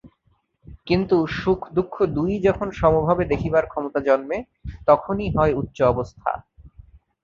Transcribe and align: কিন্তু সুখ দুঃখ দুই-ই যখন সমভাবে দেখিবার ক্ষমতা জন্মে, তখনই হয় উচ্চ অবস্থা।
কিন্তু 0.87 1.17
সুখ 1.35 1.61
দুঃখ 1.73 1.95
দুই-ই 2.15 2.37
যখন 2.47 2.67
সমভাবে 2.71 3.23
দেখিবার 3.25 3.63
ক্ষমতা 3.67 3.99
জন্মে, 4.07 4.37
তখনই 4.87 5.27
হয় 5.35 5.53
উচ্চ 5.53 5.77
অবস্থা। 5.93 6.31